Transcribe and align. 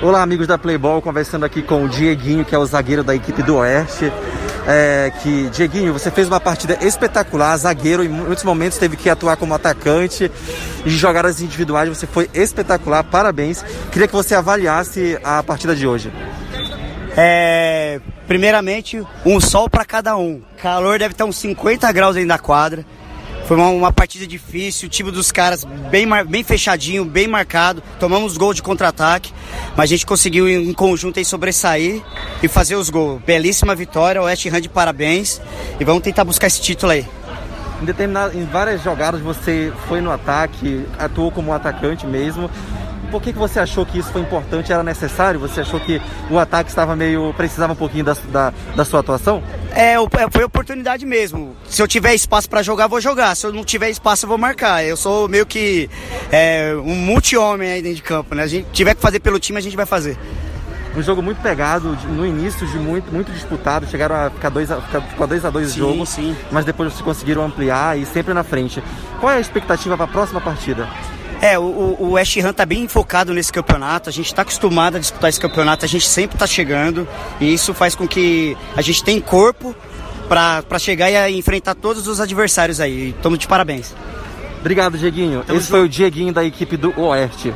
Olá, 0.00 0.22
amigos 0.22 0.46
da 0.46 0.56
Playboy, 0.56 1.02
conversando 1.02 1.44
aqui 1.44 1.60
com 1.60 1.82
o 1.82 1.88
Dieguinho, 1.88 2.44
que 2.44 2.54
é 2.54 2.58
o 2.58 2.64
zagueiro 2.64 3.02
da 3.02 3.16
equipe 3.16 3.42
do 3.42 3.56
Oeste. 3.56 4.12
É, 4.64 5.12
que, 5.20 5.50
Dieguinho, 5.50 5.92
você 5.92 6.08
fez 6.08 6.28
uma 6.28 6.38
partida 6.38 6.78
espetacular, 6.80 7.56
zagueiro, 7.56 8.04
em 8.04 8.08
muitos 8.08 8.44
momentos 8.44 8.78
teve 8.78 8.96
que 8.96 9.10
atuar 9.10 9.36
como 9.36 9.54
atacante, 9.54 10.30
e 10.84 10.90
jogadas 10.90 11.40
individuais, 11.40 11.88
você 11.88 12.06
foi 12.06 12.30
espetacular, 12.32 13.02
parabéns. 13.02 13.64
Queria 13.90 14.06
que 14.06 14.14
você 14.14 14.36
avaliasse 14.36 15.18
a 15.24 15.42
partida 15.42 15.74
de 15.74 15.84
hoje. 15.84 16.12
É, 17.16 18.00
primeiramente, 18.28 19.04
um 19.26 19.40
sol 19.40 19.68
para 19.68 19.84
cada 19.84 20.16
um. 20.16 20.40
Calor 20.62 21.00
deve 21.00 21.14
estar 21.14 21.24
uns 21.24 21.38
50 21.38 21.90
graus 21.90 22.14
dentro 22.14 22.28
da 22.28 22.38
quadra. 22.38 22.86
Foi 23.48 23.56
uma, 23.56 23.68
uma, 23.70 23.90
partida 23.90 24.26
difícil, 24.26 24.88
o 24.88 24.90
time 24.90 25.10
dos 25.10 25.32
caras 25.32 25.64
bem, 25.64 26.06
bem 26.26 26.44
fechadinho, 26.44 27.02
bem 27.02 27.26
marcado. 27.26 27.82
Tomamos 27.98 28.36
gol 28.36 28.52
de 28.52 28.62
contra-ataque, 28.62 29.32
mas 29.74 29.84
a 29.84 29.86
gente 29.86 30.04
conseguiu 30.04 30.46
em 30.46 30.70
conjunto 30.74 31.18
aí 31.18 31.24
sobressair 31.24 32.02
e 32.42 32.46
fazer 32.46 32.76
os 32.76 32.90
gols. 32.90 33.22
Belíssima 33.22 33.74
vitória, 33.74 34.20
West 34.20 34.44
Ham 34.44 34.60
de 34.60 34.68
parabéns 34.68 35.40
e 35.80 35.84
vamos 35.84 36.02
tentar 36.02 36.24
buscar 36.24 36.46
esse 36.46 36.60
título 36.60 36.92
aí. 36.92 37.06
Em, 37.80 37.86
determinado, 37.86 38.36
em 38.36 38.44
várias 38.44 38.82
jogadas 38.82 39.22
você 39.22 39.72
foi 39.88 40.02
no 40.02 40.10
ataque, 40.10 40.84
atuou 40.98 41.32
como 41.32 41.50
um 41.50 41.54
atacante 41.54 42.06
mesmo. 42.06 42.50
Por 43.10 43.22
que, 43.22 43.32
que 43.32 43.38
você 43.38 43.58
achou 43.58 43.86
que 43.86 43.98
isso 43.98 44.12
foi 44.12 44.20
importante, 44.20 44.70
era 44.70 44.82
necessário? 44.82 45.40
Você 45.40 45.62
achou 45.62 45.80
que 45.80 46.02
o 46.30 46.38
ataque 46.38 46.68
estava 46.68 46.94
meio. 46.94 47.32
precisava 47.32 47.72
um 47.72 47.76
pouquinho 47.76 48.04
da, 48.04 48.14
da, 48.30 48.52
da 48.76 48.84
sua 48.84 49.00
atuação? 49.00 49.42
É, 49.78 49.94
foi 50.32 50.42
oportunidade 50.42 51.06
mesmo. 51.06 51.56
Se 51.68 51.80
eu 51.80 51.86
tiver 51.86 52.12
espaço 52.12 52.50
para 52.50 52.64
jogar, 52.64 52.88
vou 52.88 53.00
jogar. 53.00 53.36
Se 53.36 53.46
eu 53.46 53.52
não 53.52 53.62
tiver 53.62 53.88
espaço, 53.88 54.24
eu 54.24 54.28
vou 54.28 54.36
marcar. 54.36 54.84
Eu 54.84 54.96
sou 54.96 55.28
meio 55.28 55.46
que 55.46 55.88
é, 56.32 56.74
um 56.74 56.96
multi-homem 56.96 57.70
aí 57.70 57.80
dentro 57.80 57.94
de 57.94 58.02
campo, 58.02 58.34
né? 58.34 58.42
A 58.42 58.48
gente 58.48 58.66
tiver 58.72 58.96
que 58.96 59.00
fazer 59.00 59.20
pelo 59.20 59.38
time, 59.38 59.56
a 59.56 59.60
gente 59.60 59.76
vai 59.76 59.86
fazer. 59.86 60.18
Um 60.96 61.02
jogo 61.02 61.22
muito 61.22 61.40
pegado, 61.40 61.96
no 62.08 62.26
início 62.26 62.66
de 62.66 62.76
muito, 62.76 63.12
muito 63.12 63.30
disputado, 63.30 63.86
chegaram 63.86 64.16
a 64.16 64.30
ficar 64.30 64.48
2 64.48 64.68
a 64.72 64.80
2 65.26 65.44
a 65.44 65.50
2 65.50 65.72
o 65.72 65.78
jogo, 65.78 66.06
sim. 66.06 66.36
mas 66.50 66.64
depois 66.64 66.92
conseguiram 67.00 67.44
ampliar 67.44 67.96
e 67.96 68.04
sempre 68.04 68.34
na 68.34 68.42
frente. 68.42 68.82
Qual 69.20 69.30
é 69.30 69.36
a 69.36 69.40
expectativa 69.40 69.96
para 69.96 70.06
a 70.06 70.08
próxima 70.08 70.40
partida? 70.40 70.88
É, 71.40 71.58
o, 71.58 71.62
o 71.62 72.10
West 72.12 72.36
Ham 72.38 72.52
tá 72.52 72.66
bem 72.66 72.88
focado 72.88 73.32
nesse 73.32 73.52
campeonato, 73.52 74.08
a 74.08 74.12
gente 74.12 74.26
está 74.26 74.42
acostumado 74.42 74.96
a 74.96 75.00
disputar 75.00 75.30
esse 75.30 75.38
campeonato, 75.38 75.84
a 75.84 75.88
gente 75.88 76.06
sempre 76.06 76.34
está 76.34 76.46
chegando 76.46 77.06
e 77.40 77.52
isso 77.52 77.72
faz 77.72 77.94
com 77.94 78.08
que 78.08 78.56
a 78.76 78.82
gente 78.82 79.04
tenha 79.04 79.20
corpo 79.20 79.74
para 80.28 80.78
chegar 80.78 81.10
e 81.30 81.38
enfrentar 81.38 81.74
todos 81.74 82.06
os 82.08 82.20
adversários 82.20 82.80
aí. 82.80 83.10
Estamos 83.10 83.38
de 83.38 83.46
parabéns. 83.46 83.94
Obrigado, 84.60 84.98
Dieguinho. 84.98 85.44
Tamo 85.44 85.58
Esse 85.58 85.68
junto. 85.68 85.70
foi 85.70 85.84
o 85.84 85.88
Dieguinho 85.88 86.32
da 86.32 86.44
equipe 86.44 86.76
do 86.76 86.92
Oeste. 87.00 87.54